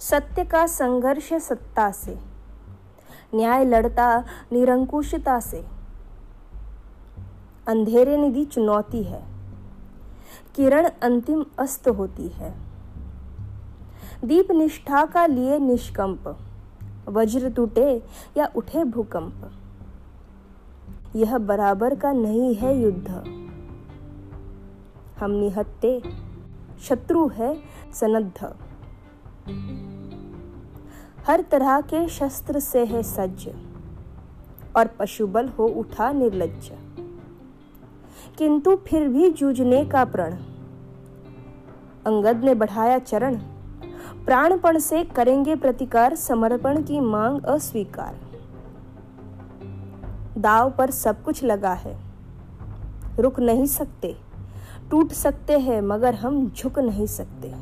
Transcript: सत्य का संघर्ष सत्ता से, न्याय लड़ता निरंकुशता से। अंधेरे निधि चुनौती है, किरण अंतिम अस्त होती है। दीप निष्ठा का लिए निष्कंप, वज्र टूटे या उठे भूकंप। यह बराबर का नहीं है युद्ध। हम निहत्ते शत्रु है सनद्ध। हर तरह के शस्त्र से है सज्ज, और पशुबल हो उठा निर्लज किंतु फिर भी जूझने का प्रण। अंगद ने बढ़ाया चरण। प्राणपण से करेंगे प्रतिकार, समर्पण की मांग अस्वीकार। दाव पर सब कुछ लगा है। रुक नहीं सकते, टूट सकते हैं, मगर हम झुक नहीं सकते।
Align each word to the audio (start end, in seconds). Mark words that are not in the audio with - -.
सत्य 0.00 0.44
का 0.44 0.66
संघर्ष 0.66 1.32
सत्ता 1.32 1.90
से, 1.90 2.18
न्याय 3.34 3.64
लड़ता 3.64 4.24
निरंकुशता 4.52 5.40
से। 5.40 5.64
अंधेरे 7.68 8.16
निधि 8.16 8.44
चुनौती 8.44 9.02
है, 9.02 9.22
किरण 10.54 10.88
अंतिम 11.02 11.44
अस्त 11.58 11.88
होती 11.88 12.28
है। 12.28 12.54
दीप 14.24 14.50
निष्ठा 14.50 15.04
का 15.04 15.26
लिए 15.26 15.58
निष्कंप, 15.58 16.38
वज्र 17.08 17.50
टूटे 17.50 18.02
या 18.36 18.48
उठे 18.56 18.84
भूकंप। 18.84 19.50
यह 21.16 21.38
बराबर 21.38 21.94
का 21.94 22.12
नहीं 22.12 22.54
है 22.54 22.76
युद्ध। 22.78 23.10
हम 25.18 25.30
निहत्ते 25.30 26.00
शत्रु 26.82 27.28
है 27.28 27.54
सनद्ध। 27.94 28.67
हर 31.26 31.44
तरह 31.50 31.80
के 31.80 32.06
शस्त्र 32.08 32.60
से 32.60 32.84
है 32.84 33.02
सज्ज, 33.02 33.48
और 34.76 34.86
पशुबल 34.86 35.48
हो 35.48 35.66
उठा 35.66 36.10
निर्लज 36.12 36.70
किंतु 38.38 38.76
फिर 38.76 39.08
भी 39.08 39.30
जूझने 39.30 39.84
का 39.84 40.04
प्रण। 40.04 40.32
अंगद 42.06 42.44
ने 42.44 42.54
बढ़ाया 42.54 42.98
चरण। 42.98 43.36
प्राणपण 44.24 44.78
से 44.78 45.04
करेंगे 45.04 45.54
प्रतिकार, 45.56 46.14
समर्पण 46.14 46.82
की 46.82 47.00
मांग 47.00 47.42
अस्वीकार। 47.42 48.18
दाव 50.38 50.70
पर 50.70 50.90
सब 50.90 51.22
कुछ 51.22 51.44
लगा 51.44 51.72
है। 51.72 51.98
रुक 53.18 53.40
नहीं 53.40 53.66
सकते, 53.66 54.16
टूट 54.90 55.12
सकते 55.12 55.58
हैं, 55.58 55.80
मगर 55.80 56.14
हम 56.14 56.50
झुक 56.50 56.78
नहीं 56.78 57.06
सकते। 57.06 57.54